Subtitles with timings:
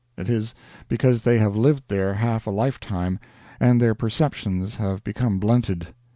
[0.17, 0.55] It is
[0.87, 3.19] because they have lived there half a lifetime,
[3.59, 5.89] and their perceptions have become blunted.